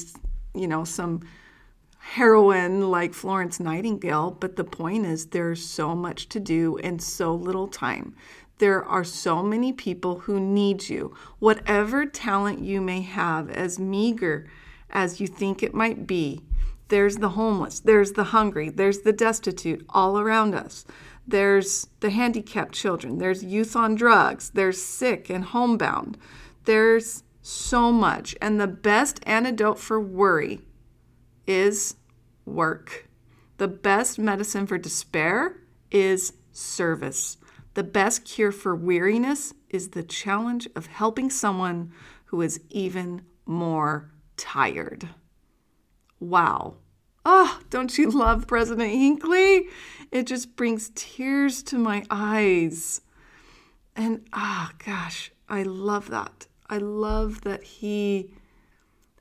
you 0.53 0.67
know, 0.67 0.83
some 0.83 1.21
heroine 1.99 2.89
like 2.89 3.13
Florence 3.13 3.59
Nightingale, 3.59 4.31
but 4.31 4.55
the 4.55 4.63
point 4.63 5.05
is 5.05 5.27
there's 5.27 5.63
so 5.63 5.95
much 5.95 6.27
to 6.29 6.39
do 6.39 6.77
and 6.79 7.01
so 7.01 7.33
little 7.33 7.67
time. 7.67 8.15
There 8.57 8.83
are 8.83 9.03
so 9.03 9.41
many 9.41 9.73
people 9.73 10.19
who 10.19 10.39
need 10.39 10.89
you. 10.89 11.15
Whatever 11.39 12.05
talent 12.05 12.63
you 12.63 12.81
may 12.81 13.01
have, 13.01 13.49
as 13.49 13.79
meager 13.79 14.47
as 14.89 15.19
you 15.19 15.27
think 15.27 15.63
it 15.63 15.73
might 15.73 16.05
be, 16.05 16.41
there's 16.89 17.17
the 17.17 17.29
homeless, 17.29 17.79
there's 17.79 18.11
the 18.11 18.25
hungry, 18.25 18.69
there's 18.69 18.99
the 18.99 19.13
destitute 19.13 19.85
all 19.89 20.19
around 20.19 20.53
us. 20.53 20.85
There's 21.25 21.87
the 22.01 22.09
handicapped 22.09 22.73
children, 22.73 23.17
there's 23.17 23.43
youth 23.43 23.75
on 23.75 23.95
drugs, 23.95 24.49
there's 24.49 24.81
sick 24.81 25.29
and 25.29 25.45
homebound. 25.45 26.17
There's 26.65 27.23
so 27.41 27.91
much. 27.91 28.35
And 28.41 28.59
the 28.59 28.67
best 28.67 29.19
antidote 29.25 29.79
for 29.79 29.99
worry 29.99 30.61
is 31.47 31.95
work. 32.45 33.07
The 33.57 33.67
best 33.67 34.17
medicine 34.19 34.67
for 34.67 34.77
despair 34.77 35.57
is 35.91 36.33
service. 36.51 37.37
The 37.73 37.83
best 37.83 38.25
cure 38.25 38.51
for 38.51 38.75
weariness 38.75 39.53
is 39.69 39.89
the 39.89 40.03
challenge 40.03 40.67
of 40.75 40.87
helping 40.87 41.29
someone 41.29 41.91
who 42.25 42.41
is 42.41 42.59
even 42.69 43.21
more 43.45 44.11
tired. 44.35 45.09
Wow. 46.19 46.75
Oh, 47.25 47.59
don't 47.69 47.97
you 47.97 48.09
love 48.11 48.47
President 48.47 48.91
Hinckley? 48.91 49.67
It 50.11 50.27
just 50.27 50.55
brings 50.55 50.91
tears 50.95 51.63
to 51.63 51.77
my 51.77 52.03
eyes. 52.09 53.01
And 53.95 54.27
ah, 54.33 54.71
oh, 54.71 54.75
gosh, 54.83 55.31
I 55.47 55.63
love 55.63 56.09
that. 56.09 56.47
I 56.71 56.77
love 56.77 57.41
that 57.41 57.63
he 57.63 58.31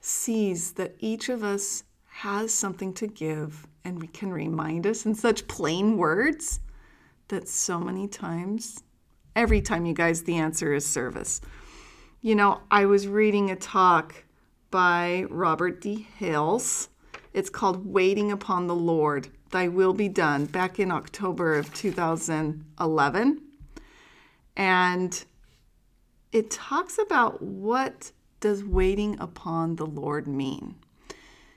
sees 0.01 0.75
that 0.75 0.95
each 1.01 1.29
of 1.29 1.43
us 1.43 1.83
has 2.07 2.55
something 2.55 2.95
to 2.95 3.09
give 3.09 3.67
and 3.85 4.01
we 4.01 4.07
can 4.07 4.33
remind 4.33 4.87
us 4.87 5.05
in 5.05 5.17
such 5.17 5.49
plain 5.49 5.97
words 5.97 6.61
that 7.27 7.49
so 7.49 7.81
many 7.81 8.07
times, 8.07 8.85
every 9.35 9.61
time, 9.61 9.85
you 9.85 9.95
guys, 9.95 10.23
the 10.23 10.37
answer 10.37 10.73
is 10.75 10.87
service. 10.87 11.41
You 12.21 12.37
know, 12.37 12.61
I 12.71 12.87
was 12.87 13.09
reading 13.09 13.51
a 13.51 13.57
talk 13.57 14.15
by 14.71 15.25
Robert 15.29 15.81
D. 15.81 16.07
Hales. 16.19 16.89
It's 17.33 17.51
called 17.51 17.85
Waiting 17.85 18.31
Upon 18.31 18.69
the 18.69 18.75
Lord, 18.77 19.29
Thy 19.51 19.67
Will 19.67 19.93
Be 19.93 20.09
Done, 20.09 20.45
back 20.47 20.79
in 20.79 20.93
October 20.93 21.55
of 21.55 21.73
2011. 21.75 23.43
And 24.57 25.25
it 26.33 26.51
talks 26.51 26.99
about 26.99 27.43
what 27.43 28.13
does 28.41 28.65
waiting 28.65 29.19
upon 29.21 29.77
the 29.77 29.87
Lord 29.87 30.27
mean. 30.27 30.77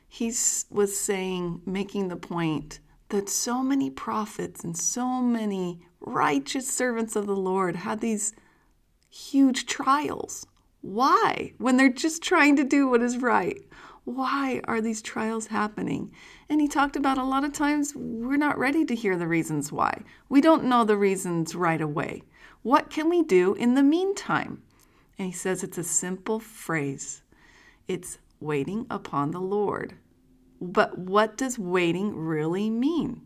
He 0.08 0.28
was 0.70 1.00
saying, 1.00 1.62
making 1.66 2.10
the 2.10 2.16
point 2.16 2.80
that 3.10 3.30
so 3.30 3.64
many 3.64 3.90
prophets 3.90 4.64
and 4.64 4.78
so 4.78 5.22
many 5.22 5.86
righteous 6.00 6.72
servants 6.72 7.16
of 7.16 7.26
the 7.26 7.36
Lord 7.36 7.78
had 7.78 8.02
these 8.02 8.34
huge 9.10 9.66
trials. 9.66 10.46
Why? 10.82 11.54
When 11.58 11.78
they're 11.78 11.90
just 11.90 12.22
trying 12.22 12.56
to 12.58 12.64
do 12.64 12.88
what 12.88 13.02
is 13.02 13.18
right. 13.18 13.62
Why 14.06 14.60
are 14.66 14.82
these 14.82 15.02
trials 15.02 15.48
happening? 15.48 16.12
And 16.50 16.60
he 16.60 16.68
talked 16.68 16.98
about 16.98 17.18
a 17.18 17.24
lot 17.24 17.46
of 17.46 17.54
times 17.54 17.94
we're 17.96 18.36
not 18.36 18.58
ready 18.58 18.84
to 18.86 18.96
hear 18.96 19.16
the 19.16 19.28
reasons 19.28 19.72
why. 19.72 20.02
We 20.28 20.42
don't 20.42 20.66
know 20.66 20.84
the 20.84 20.98
reasons 20.98 21.56
right 21.56 21.80
away. 21.80 22.24
What 22.64 22.90
can 22.90 23.10
we 23.10 23.24
do 23.24 23.54
in 23.54 23.76
the 23.76 23.84
meantime? 23.84 24.64
And 25.20 25.28
he 25.28 25.34
says 25.34 25.64
it's 25.64 25.78
a 25.78 25.84
simple 25.84 26.40
phrase 26.40 27.22
it's 27.88 28.18
waiting 28.40 28.86
upon 28.90 29.32
the 29.32 29.42
Lord. 29.42 29.96
But 30.62 30.98
what 30.98 31.38
does 31.38 31.60
waiting 31.60 32.16
really 32.16 32.70
mean? 32.70 33.22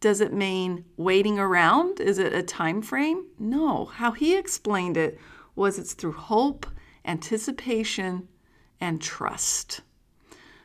Does 0.00 0.20
it 0.20 0.32
mean 0.32 0.84
waiting 0.96 1.38
around? 1.38 1.98
Is 1.98 2.18
it 2.18 2.32
a 2.32 2.42
time 2.42 2.80
frame? 2.80 3.26
No. 3.38 3.86
How 3.86 4.12
he 4.12 4.36
explained 4.36 4.96
it 4.96 5.18
was 5.56 5.78
it's 5.78 5.92
through 5.92 6.12
hope, 6.12 6.66
anticipation, 7.04 8.28
and 8.80 9.02
trust. 9.02 9.80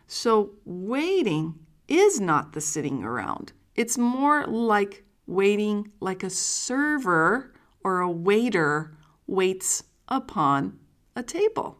So 0.06 0.52
waiting 0.66 1.56
is 1.88 2.20
not 2.20 2.54
the 2.54 2.62
sitting 2.62 3.04
around. 3.04 3.54
It's 3.76 3.98
more 3.98 4.46
like 4.46 5.04
waiting 5.26 5.92
like 6.00 6.22
a 6.22 6.30
server 6.30 7.53
or 7.84 8.00
a 8.00 8.10
waiter 8.10 8.96
waits 9.28 9.84
upon 10.08 10.80
a 11.16 11.24
table. 11.24 11.80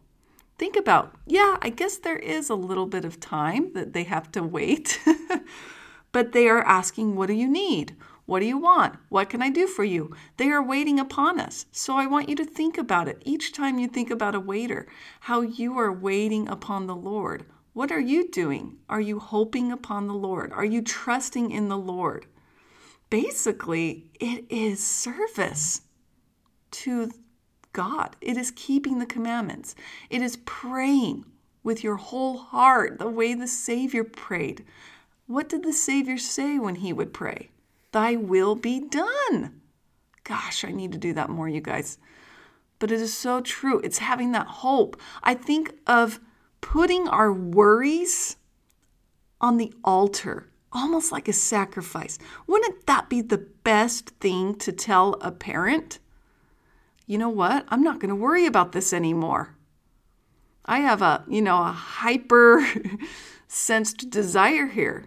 think 0.58 0.76
about 0.76 1.14
yeah, 1.26 1.56
I 1.62 1.70
guess 1.70 1.98
there 1.98 2.16
is 2.18 2.48
a 2.50 2.54
little 2.54 2.86
bit 2.86 3.04
of 3.04 3.20
time 3.20 3.72
that 3.74 3.92
they 3.92 4.04
have 4.04 4.30
to 4.32 4.42
wait, 4.42 5.00
but 6.12 6.32
they 6.32 6.48
are 6.48 6.62
asking, 6.62 7.16
What 7.16 7.26
do 7.26 7.34
you 7.34 7.48
need? 7.48 7.96
What 8.26 8.40
do 8.40 8.46
you 8.46 8.56
want? 8.56 8.96
What 9.10 9.28
can 9.28 9.42
I 9.42 9.50
do 9.50 9.66
for 9.66 9.84
you? 9.84 10.14
They 10.38 10.48
are 10.48 10.62
waiting 10.62 10.98
upon 10.98 11.38
us. 11.38 11.66
So 11.72 11.96
I 11.96 12.06
want 12.06 12.30
you 12.30 12.36
to 12.36 12.44
think 12.44 12.78
about 12.78 13.06
it 13.06 13.22
each 13.26 13.52
time 13.52 13.78
you 13.78 13.86
think 13.86 14.10
about 14.10 14.34
a 14.34 14.40
waiter, 14.40 14.86
how 15.20 15.42
you 15.42 15.78
are 15.78 15.92
waiting 15.92 16.48
upon 16.48 16.86
the 16.86 16.96
Lord. 16.96 17.44
What 17.74 17.92
are 17.92 18.00
you 18.00 18.30
doing? 18.30 18.78
Are 18.88 19.00
you 19.00 19.18
hoping 19.18 19.72
upon 19.72 20.06
the 20.06 20.14
Lord? 20.14 20.52
Are 20.52 20.64
you 20.64 20.80
trusting 20.80 21.50
in 21.50 21.68
the 21.68 21.76
Lord? 21.76 22.26
Basically, 23.10 24.06
it 24.18 24.46
is 24.48 24.84
service 24.84 25.82
to 26.74 27.10
God. 27.72 28.16
It 28.20 28.36
is 28.36 28.52
keeping 28.54 28.98
the 28.98 29.06
commandments. 29.06 29.74
It 30.10 30.22
is 30.22 30.38
praying 30.44 31.24
with 31.62 31.82
your 31.82 31.96
whole 31.96 32.38
heart, 32.38 32.98
the 32.98 33.08
way 33.08 33.34
the 33.34 33.48
Savior 33.48 34.04
prayed. 34.04 34.64
What 35.26 35.48
did 35.48 35.62
the 35.62 35.72
Savior 35.72 36.18
say 36.18 36.58
when 36.58 36.76
he 36.76 36.92
would 36.92 37.12
pray? 37.12 37.50
Thy 37.92 38.16
will 38.16 38.54
be 38.54 38.80
done. 38.80 39.60
Gosh, 40.24 40.64
I 40.64 40.70
need 40.70 40.92
to 40.92 40.98
do 40.98 41.12
that 41.14 41.30
more, 41.30 41.48
you 41.48 41.60
guys. 41.60 41.98
But 42.78 42.90
it 42.90 43.00
is 43.00 43.14
so 43.14 43.40
true. 43.40 43.80
It's 43.80 43.98
having 43.98 44.32
that 44.32 44.46
hope. 44.46 45.00
I 45.22 45.34
think 45.34 45.74
of 45.86 46.20
putting 46.60 47.08
our 47.08 47.32
worries 47.32 48.36
on 49.40 49.56
the 49.56 49.72
altar, 49.84 50.48
almost 50.72 51.12
like 51.12 51.28
a 51.28 51.32
sacrifice. 51.32 52.18
Wouldn't 52.46 52.86
that 52.86 53.08
be 53.08 53.20
the 53.20 53.46
best 53.64 54.10
thing 54.20 54.54
to 54.56 54.72
tell 54.72 55.16
a 55.20 55.30
parent? 55.30 55.98
You 57.06 57.18
know 57.18 57.28
what? 57.28 57.66
I'm 57.68 57.82
not 57.82 58.00
going 58.00 58.08
to 58.08 58.14
worry 58.14 58.46
about 58.46 58.72
this 58.72 58.92
anymore. 58.92 59.56
I 60.64 60.78
have 60.78 61.02
a, 61.02 61.24
you 61.28 61.42
know, 61.42 61.62
a 61.62 61.72
hyper 61.72 62.66
sensed 63.48 64.08
desire 64.08 64.66
here 64.66 65.06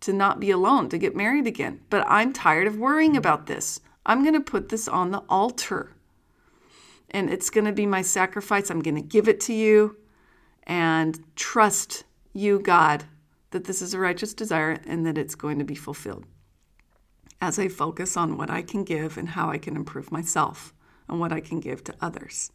to 0.00 0.12
not 0.12 0.40
be 0.40 0.50
alone, 0.50 0.88
to 0.88 0.98
get 0.98 1.14
married 1.14 1.46
again. 1.46 1.80
But 1.90 2.06
I'm 2.06 2.32
tired 2.32 2.66
of 2.66 2.78
worrying 2.78 3.16
about 3.16 3.46
this. 3.46 3.80
I'm 4.06 4.22
going 4.22 4.34
to 4.34 4.40
put 4.40 4.70
this 4.70 4.88
on 4.88 5.10
the 5.10 5.22
altar. 5.28 5.92
And 7.10 7.30
it's 7.30 7.50
going 7.50 7.66
to 7.66 7.72
be 7.72 7.86
my 7.86 8.02
sacrifice. 8.02 8.70
I'm 8.70 8.80
going 8.80 8.94
to 8.94 9.02
give 9.02 9.28
it 9.28 9.40
to 9.42 9.52
you 9.52 9.96
and 10.64 11.18
trust 11.36 12.04
you, 12.32 12.60
God, 12.60 13.04
that 13.50 13.64
this 13.64 13.82
is 13.82 13.92
a 13.92 13.98
righteous 13.98 14.32
desire 14.32 14.78
and 14.86 15.04
that 15.06 15.18
it's 15.18 15.34
going 15.34 15.58
to 15.58 15.64
be 15.64 15.74
fulfilled 15.74 16.24
as 17.40 17.58
I 17.58 17.68
focus 17.68 18.16
on 18.16 18.36
what 18.36 18.50
I 18.50 18.62
can 18.62 18.84
give 18.84 19.16
and 19.16 19.30
how 19.30 19.50
I 19.50 19.58
can 19.58 19.76
improve 19.76 20.10
myself 20.10 20.74
and 21.08 21.20
what 21.20 21.32
I 21.32 21.40
can 21.40 21.60
give 21.60 21.84
to 21.84 21.94
others. 22.00 22.50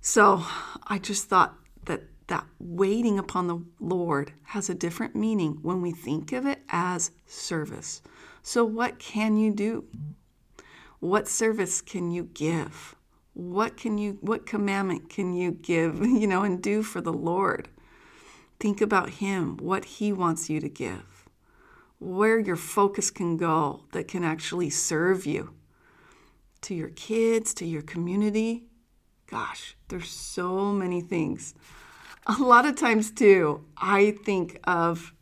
So 0.00 0.42
I 0.86 0.98
just 0.98 1.28
thought 1.28 1.54
that 1.84 2.02
that 2.28 2.46
waiting 2.60 3.18
upon 3.18 3.46
the 3.46 3.62
Lord 3.80 4.32
has 4.44 4.70
a 4.70 4.74
different 4.74 5.16
meaning 5.16 5.58
when 5.62 5.82
we 5.82 5.90
think 5.90 6.32
of 6.32 6.46
it 6.46 6.60
as 6.68 7.10
service. 7.26 8.02
So, 8.42 8.64
what 8.64 8.98
can 8.98 9.36
you 9.36 9.52
do? 9.52 9.84
What 11.00 11.28
service 11.28 11.80
can 11.80 12.10
you 12.10 12.24
give? 12.24 12.94
What 13.34 13.76
can 13.76 13.98
you 13.98 14.18
what 14.20 14.46
commandment 14.46 15.08
can 15.08 15.34
you 15.34 15.52
give, 15.52 16.00
you 16.06 16.26
know, 16.26 16.42
and 16.42 16.62
do 16.62 16.82
for 16.82 17.00
the 17.00 17.12
Lord? 17.12 17.68
Think 18.60 18.80
about 18.80 19.10
him, 19.10 19.56
what 19.58 19.84
he 19.84 20.12
wants 20.12 20.50
you 20.50 20.60
to 20.60 20.68
give. 20.68 21.28
Where 22.00 22.38
your 22.38 22.56
focus 22.56 23.10
can 23.10 23.36
go 23.36 23.84
that 23.92 24.08
can 24.08 24.24
actually 24.24 24.70
serve 24.70 25.26
you 25.26 25.54
to 26.62 26.74
your 26.74 26.90
kids, 26.90 27.54
to 27.54 27.66
your 27.66 27.82
community. 27.82 28.64
Gosh, 29.30 29.76
there's 29.88 30.10
so 30.10 30.72
many 30.72 31.00
things. 31.00 31.54
A 32.26 32.42
lot 32.42 32.66
of 32.66 32.76
times, 32.76 33.10
too, 33.10 33.64
I 33.76 34.12
think 34.24 34.60
of 34.64 35.12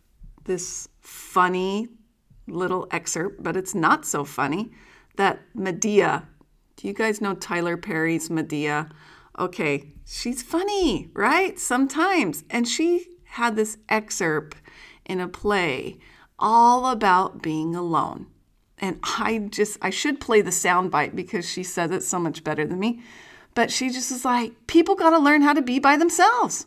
this 0.45 0.89
funny 1.01 1.89
little 2.47 2.87
excerpt, 2.91 3.43
but 3.43 3.57
it's 3.57 3.75
not 3.75 4.05
so 4.05 4.25
funny 4.25 4.71
that 5.17 5.41
Madea, 5.57 6.27
do 6.77 6.89
you 6.89 6.95
guys 6.95 7.21
know 7.21 7.35
Tyler 7.35 7.77
Perry's 7.77 8.29
Madea? 8.29 8.91
Okay, 9.39 9.93
she's 10.07 10.43
funny, 10.43 11.11
right? 11.15 11.59
Sometimes. 11.59 12.45
And 12.51 12.69
she 12.69 13.07
had 13.25 13.57
this 13.57 13.79
excerpt 13.89 14.57
in 15.05 15.21
a 15.21 15.29
play 15.29 15.99
all 16.39 16.87
about 16.87 17.43
being 17.43 17.75
alone 17.75 18.27
and 18.79 18.99
I 19.03 19.39
just 19.51 19.79
I 19.81 19.91
should 19.91 20.21
play 20.21 20.43
the 20.43 20.51
soundbite 20.51 21.15
because 21.15 21.49
she 21.49 21.63
says 21.63 21.91
it 21.91 22.03
so 22.03 22.19
much 22.19 22.45
better 22.45 22.65
than 22.65 22.79
me. 22.79 23.03
But 23.55 23.71
she 23.71 23.89
just 23.89 24.11
is 24.11 24.25
like, 24.25 24.67
people 24.67 24.95
got 24.95 25.11
to 25.11 25.19
learn 25.19 25.41
how 25.41 25.55
to 25.55 25.63
be 25.63 25.79
by 25.79 25.97
themselves. 25.97 26.67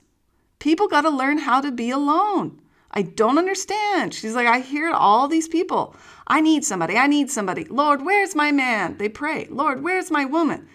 People 0.57 0.87
got 0.87 1.01
to 1.01 1.09
learn 1.09 1.37
how 1.37 1.61
to 1.61 1.71
be 1.71 1.91
alone. 1.91 2.59
I 2.91 3.03
don't 3.03 3.37
understand. 3.37 4.15
She's 4.15 4.33
like, 4.33 4.47
I 4.47 4.59
hear 4.59 4.89
all 4.89 5.27
these 5.27 5.47
people. 5.47 5.95
I 6.25 6.41
need 6.41 6.65
somebody. 6.65 6.97
I 6.97 7.05
need 7.05 7.29
somebody. 7.29 7.65
Lord, 7.65 8.03
where's 8.03 8.35
my 8.35 8.51
man? 8.51 8.97
They 8.97 9.07
pray. 9.07 9.47
Lord, 9.51 9.83
where's 9.83 10.09
my 10.09 10.25
woman? 10.25 10.67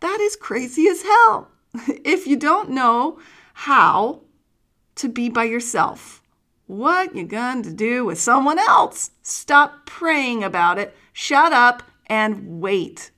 That 0.00 0.18
is 0.20 0.36
crazy 0.36 0.88
as 0.88 1.02
hell. 1.02 1.50
if 2.04 2.26
you 2.26 2.36
don't 2.36 2.70
know 2.70 3.18
how 3.52 4.22
to 4.96 5.08
be 5.08 5.28
by 5.28 5.44
yourself, 5.44 6.17
what 6.68 7.16
you 7.16 7.24
going 7.24 7.62
to 7.62 7.72
do 7.72 8.04
with 8.04 8.20
someone 8.20 8.58
else? 8.58 9.10
Stop 9.22 9.86
praying 9.86 10.44
about 10.44 10.78
it. 10.78 10.94
Shut 11.12 11.52
up 11.52 11.82
and 12.06 12.60
wait. 12.60 13.10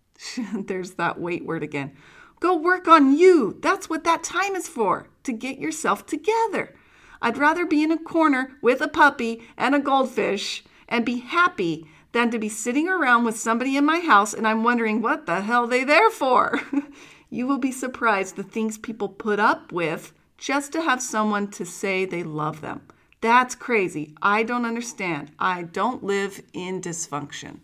There's 0.54 0.92
that 0.92 1.20
wait 1.20 1.44
word 1.44 1.62
again. 1.62 1.92
Go 2.40 2.56
work 2.56 2.88
on 2.88 3.16
you. 3.16 3.58
That's 3.60 3.88
what 3.88 4.04
that 4.04 4.22
time 4.24 4.56
is 4.56 4.68
for, 4.68 5.08
to 5.24 5.32
get 5.32 5.58
yourself 5.58 6.06
together. 6.06 6.74
I'd 7.20 7.36
rather 7.36 7.66
be 7.66 7.82
in 7.82 7.90
a 7.90 7.98
corner 7.98 8.56
with 8.62 8.80
a 8.80 8.88
puppy 8.88 9.42
and 9.56 9.74
a 9.74 9.80
goldfish 9.80 10.64
and 10.88 11.04
be 11.04 11.18
happy 11.18 11.86
than 12.12 12.30
to 12.30 12.38
be 12.38 12.48
sitting 12.48 12.88
around 12.88 13.24
with 13.24 13.38
somebody 13.38 13.76
in 13.76 13.84
my 13.84 14.00
house 14.00 14.32
and 14.32 14.48
I'm 14.48 14.64
wondering 14.64 15.02
what 15.02 15.26
the 15.26 15.42
hell 15.42 15.66
they 15.66 15.84
there 15.84 16.10
for. 16.10 16.60
you 17.30 17.46
will 17.46 17.58
be 17.58 17.72
surprised 17.72 18.36
the 18.36 18.42
things 18.42 18.78
people 18.78 19.08
put 19.08 19.38
up 19.38 19.72
with 19.72 20.12
just 20.38 20.72
to 20.72 20.80
have 20.82 21.02
someone 21.02 21.48
to 21.50 21.66
say 21.66 22.04
they 22.04 22.22
love 22.22 22.60
them. 22.60 22.80
That's 23.20 23.56
crazy. 23.56 24.14
I 24.22 24.44
don't 24.44 24.64
understand. 24.64 25.32
I 25.38 25.64
don't 25.64 26.04
live 26.04 26.40
in 26.52 26.80
dysfunction. 26.80 27.58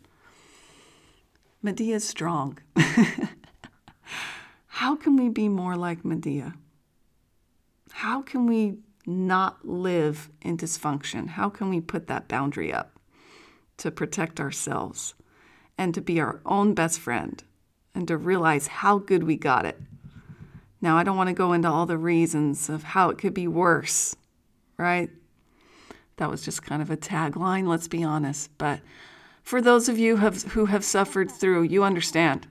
Madea's 1.65 2.07
strong. 2.07 2.59
How 4.67 4.97
can 4.97 5.17
we 5.17 5.29
be 5.29 5.49
more 5.49 5.77
like 5.77 6.03
Madea? 6.03 6.55
How 7.93 8.21
can 8.21 8.47
we 8.47 8.79
not 9.07 9.65
live 9.65 10.29
in 10.43 10.59
dysfunction? 10.59 11.29
How 11.29 11.49
can 11.49 11.71
we 11.71 11.81
put 11.81 12.09
that 12.09 12.27
boundary 12.27 12.73
up 12.73 12.99
to 13.77 13.93
protect 13.93 14.41
ourselves 14.41 15.15
and 15.79 15.95
to 15.95 16.01
be 16.01 16.21
our 16.21 16.41
own 16.45 16.75
best 16.75 16.99
friend 16.99 17.43
and 17.95 18.09
to 18.09 18.17
realize 18.17 18.67
how 18.67 18.99
good 18.99 19.23
we 19.23 19.37
got 19.37 19.65
it 19.65 19.81
now, 20.85 20.99
I 20.99 21.03
don't 21.03 21.16
want 21.16 21.29
to 21.29 21.35
go 21.35 21.55
into 21.55 21.68
all 21.68 21.87
the 21.87 21.97
reasons 21.97 22.68
of 22.68 22.83
how 22.83 23.09
it 23.09 23.16
could 23.16 23.33
be 23.33 23.49
worse, 23.49 24.14
right? 24.77 25.09
That 26.18 26.31
was 26.31 26.42
just 26.42 26.62
kind 26.62 26.83
of 26.83 26.90
a 26.90 26.97
tagline, 26.97 27.66
let's 27.66 27.88
be 27.88 28.05
honest. 28.05 28.51
But 28.59 28.81
for 29.42 29.62
those 29.62 29.88
of 29.88 29.99
you 29.99 30.18
have, 30.18 30.42
who 30.42 30.66
have 30.66 30.85
suffered 30.85 31.31
through, 31.31 31.62
you 31.62 31.83
understand 31.83 32.47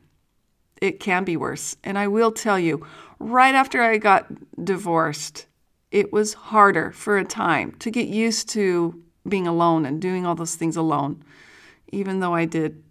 it 0.81 0.99
can 0.99 1.23
be 1.23 1.37
worse. 1.37 1.77
And 1.83 1.97
I 1.97 2.07
will 2.07 2.31
tell 2.31 2.59
you, 2.59 2.85
right 3.19 3.53
after 3.53 3.83
I 3.83 3.97
got 3.99 4.27
divorced, 4.65 5.45
it 5.91 6.11
was 6.11 6.33
harder 6.33 6.91
for 6.91 7.19
a 7.19 7.23
time 7.23 7.73
to 7.79 7.91
get 7.91 8.07
used 8.07 8.49
to 8.49 8.99
being 9.29 9.45
alone 9.47 9.85
and 9.85 10.01
doing 10.01 10.25
all 10.25 10.35
those 10.35 10.55
things 10.55 10.75
alone, 10.75 11.23
even 11.91 12.19
though 12.19 12.33
I 12.33 12.45
did 12.45 12.83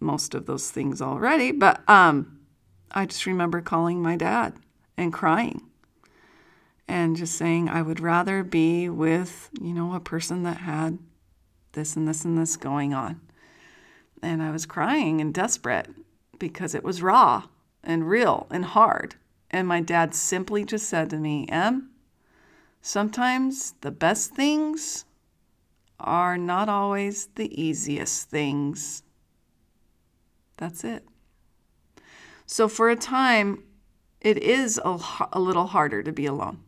most 0.00 0.34
of 0.34 0.46
those 0.46 0.70
things 0.70 1.02
already. 1.02 1.52
But 1.52 1.88
um, 1.88 2.40
I 2.90 3.04
just 3.04 3.26
remember 3.26 3.60
calling 3.60 4.00
my 4.00 4.16
dad 4.16 4.54
and 4.96 5.12
crying 5.12 5.62
and 6.88 7.16
just 7.16 7.34
saying, 7.34 7.68
I 7.68 7.82
would 7.82 8.00
rather 8.00 8.42
be 8.42 8.88
with, 8.88 9.50
you 9.60 9.72
know, 9.72 9.94
a 9.94 10.00
person 10.00 10.42
that 10.44 10.58
had 10.58 10.98
this 11.72 11.96
and 11.96 12.06
this 12.06 12.24
and 12.24 12.38
this 12.38 12.56
going 12.56 12.94
on. 12.94 13.20
And 14.22 14.42
I 14.42 14.50
was 14.50 14.66
crying 14.66 15.20
and 15.20 15.34
desperate 15.34 15.88
because 16.38 16.74
it 16.74 16.84
was 16.84 17.02
raw 17.02 17.44
and 17.82 18.08
real 18.08 18.46
and 18.50 18.64
hard. 18.64 19.16
And 19.50 19.68
my 19.68 19.80
dad 19.80 20.14
simply 20.14 20.64
just 20.64 20.88
said 20.88 21.10
to 21.10 21.16
me, 21.16 21.46
Em, 21.48 21.90
sometimes 22.80 23.74
the 23.80 23.90
best 23.90 24.34
things 24.34 25.04
are 25.98 26.36
not 26.36 26.68
always 26.68 27.28
the 27.34 27.60
easiest 27.60 28.28
things. 28.28 29.02
That's 30.56 30.84
it. 30.84 31.04
So 32.46 32.68
for 32.68 32.90
a 32.90 32.96
time, 32.96 33.64
it 34.26 34.38
is 34.38 34.80
a, 34.84 34.98
a 35.32 35.38
little 35.38 35.68
harder 35.68 36.02
to 36.02 36.10
be 36.10 36.26
alone. 36.26 36.58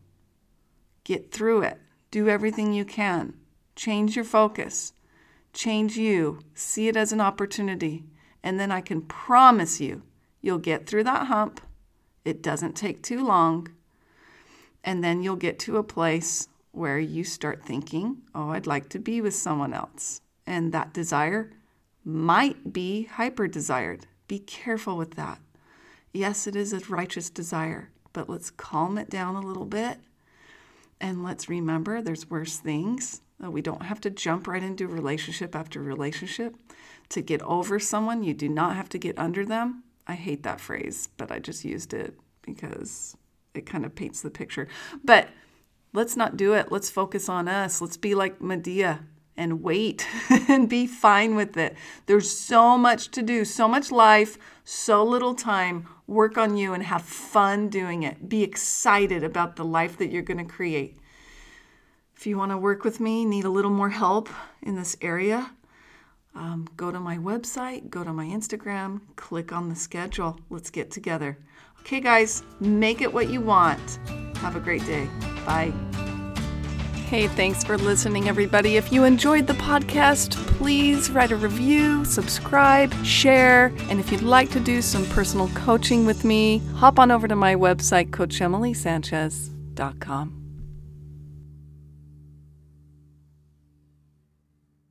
Get 1.03 1.29
through 1.29 1.63
it. 1.63 1.77
Do 2.09 2.29
everything 2.29 2.71
you 2.71 2.85
can. 2.85 3.33
Change 3.75 4.15
your 4.15 4.23
focus. 4.23 4.93
Change 5.51 5.97
you. 5.97 6.39
See 6.53 6.87
it 6.87 6.95
as 6.95 7.11
an 7.11 7.19
opportunity. 7.19 8.05
And 8.41 8.61
then 8.61 8.71
I 8.71 8.79
can 8.79 9.01
promise 9.01 9.81
you, 9.81 10.03
you'll 10.39 10.59
get 10.59 10.87
through 10.87 11.03
that 11.03 11.27
hump. 11.27 11.59
It 12.23 12.41
doesn't 12.41 12.77
take 12.77 13.03
too 13.03 13.25
long. 13.25 13.67
And 14.81 15.03
then 15.03 15.21
you'll 15.21 15.35
get 15.35 15.59
to 15.59 15.75
a 15.75 15.83
place 15.83 16.47
where 16.71 16.97
you 16.97 17.25
start 17.25 17.65
thinking, 17.65 18.21
oh, 18.33 18.51
I'd 18.51 18.67
like 18.67 18.87
to 18.91 18.99
be 18.99 19.19
with 19.19 19.35
someone 19.35 19.73
else. 19.73 20.21
And 20.47 20.71
that 20.71 20.93
desire 20.93 21.51
might 22.05 22.71
be 22.71 23.03
hyper 23.03 23.49
desired. 23.49 24.05
Be 24.29 24.39
careful 24.39 24.95
with 24.95 25.15
that. 25.15 25.39
Yes, 26.13 26.47
it 26.47 26.55
is 26.55 26.73
a 26.73 26.79
righteous 26.89 27.29
desire, 27.29 27.91
but 28.13 28.29
let's 28.29 28.49
calm 28.49 28.97
it 28.97 29.09
down 29.09 29.35
a 29.35 29.41
little 29.41 29.65
bit. 29.65 29.99
And 30.99 31.23
let's 31.23 31.47
remember 31.47 32.01
there's 32.01 32.29
worse 32.29 32.57
things. 32.57 33.21
Uh, 33.43 33.51
we 33.51 33.61
don't 33.61 33.83
have 33.83 34.01
to 34.01 34.09
jump 34.09 34.47
right 34.47 34.63
into 34.63 34.87
relationship 34.87 35.55
after 35.55 35.81
relationship. 35.81 36.55
To 37.09 37.21
get 37.21 37.41
over 37.43 37.79
someone, 37.79 38.23
you 38.23 38.33
do 38.33 38.49
not 38.49 38.75
have 38.75 38.89
to 38.89 38.97
get 38.97 39.17
under 39.17 39.45
them. 39.45 39.83
I 40.07 40.15
hate 40.15 40.43
that 40.43 40.59
phrase, 40.59 41.09
but 41.17 41.31
I 41.31 41.39
just 41.39 41.63
used 41.63 41.93
it 41.93 42.19
because 42.41 43.15
it 43.53 43.65
kind 43.65 43.85
of 43.85 43.95
paints 43.95 44.21
the 44.21 44.29
picture. 44.29 44.67
But 45.03 45.29
let's 45.93 46.17
not 46.17 46.37
do 46.37 46.53
it. 46.53 46.71
Let's 46.71 46.89
focus 46.89 47.29
on 47.29 47.47
us. 47.47 47.81
Let's 47.81 47.97
be 47.97 48.15
like 48.15 48.39
Madea 48.39 48.99
and 49.39 49.63
wait 49.63 50.05
and 50.29 50.69
be 50.69 50.85
fine 50.85 51.35
with 51.35 51.57
it. 51.57 51.75
There's 52.05 52.29
so 52.29 52.77
much 52.77 53.09
to 53.11 53.23
do, 53.23 53.45
so 53.45 53.67
much 53.67 53.89
life, 53.91 54.37
so 54.63 55.03
little 55.03 55.33
time. 55.33 55.87
Work 56.05 56.37
on 56.37 56.57
you 56.57 56.73
and 56.73 56.83
have 56.83 57.03
fun 57.03 57.69
doing 57.69 58.03
it. 58.03 58.27
Be 58.27 58.43
excited 58.43 59.23
about 59.23 59.55
the 59.55 59.63
life 59.63 59.97
that 59.97 60.11
you're 60.11 60.21
going 60.21 60.45
to 60.45 60.53
create. 60.53 60.97
If 62.15 62.27
you 62.27 62.37
want 62.37 62.51
to 62.51 62.57
work 62.57 62.83
with 62.83 62.99
me, 62.99 63.23
need 63.23 63.45
a 63.45 63.49
little 63.49 63.71
more 63.71 63.89
help 63.89 64.27
in 64.61 64.75
this 64.75 64.97
area, 65.01 65.51
um, 66.35 66.67
go 66.75 66.91
to 66.91 66.99
my 66.99 67.17
website, 67.17 67.89
go 67.89 68.03
to 68.03 68.11
my 68.11 68.25
Instagram, 68.25 69.01
click 69.15 69.53
on 69.53 69.69
the 69.69 69.75
schedule. 69.75 70.37
Let's 70.49 70.69
get 70.69 70.91
together. 70.91 71.37
Okay, 71.79 72.01
guys, 72.01 72.43
make 72.59 73.01
it 73.01 73.11
what 73.11 73.29
you 73.29 73.39
want. 73.39 73.99
Have 74.37 74.57
a 74.57 74.59
great 74.59 74.85
day. 74.85 75.07
Bye. 75.45 75.88
Hey, 77.09 77.27
thanks 77.27 77.63
for 77.63 77.75
listening, 77.75 78.29
everybody. 78.29 78.77
If 78.77 78.91
you 78.91 79.03
enjoyed 79.03 79.47
the 79.47 79.53
podcast, 79.53 80.35
please 80.45 81.09
write 81.09 81.31
a 81.31 81.35
review, 81.35 82.05
subscribe, 82.05 82.93
share, 83.03 83.73
and 83.89 83.99
if 83.99 84.11
you'd 84.11 84.21
like 84.21 84.51
to 84.51 84.59
do 84.59 84.79
some 84.79 85.07
personal 85.07 85.47
coaching 85.55 86.05
with 86.05 86.23
me, 86.23 86.59
hop 86.75 86.99
on 86.99 87.09
over 87.09 87.27
to 87.27 87.35
my 87.35 87.55
website, 87.55 88.11
CoachEmilySanchez.com. 88.11 90.38